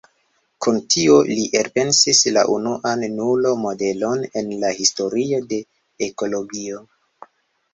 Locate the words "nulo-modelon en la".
3.19-4.73